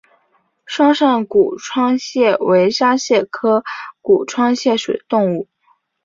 [0.65, 3.63] 双扇股窗蟹为沙蟹科
[4.01, 5.47] 股窗蟹属的动物。